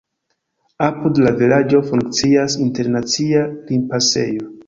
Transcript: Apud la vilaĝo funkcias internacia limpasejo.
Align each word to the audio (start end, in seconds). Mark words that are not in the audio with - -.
Apud 0.85 1.19
la 1.25 1.33
vilaĝo 1.41 1.81
funkcias 1.91 2.57
internacia 2.67 3.45
limpasejo. 3.71 4.51